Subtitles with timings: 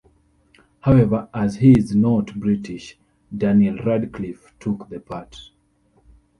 [0.79, 2.97] However, as he is not British,
[3.37, 5.51] Daniel Radcliffe took the part.